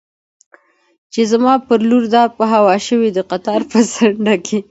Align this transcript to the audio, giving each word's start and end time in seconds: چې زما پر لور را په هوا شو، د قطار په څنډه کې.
چې 1.13 1.21
زما 1.31 1.53
پر 1.67 1.79
لور 1.89 2.03
را 2.13 2.23
په 2.37 2.43
هوا 2.53 2.75
شو، 2.85 2.97
د 3.17 3.19
قطار 3.31 3.61
په 3.71 3.79
څنډه 3.93 4.35
کې. 4.45 4.57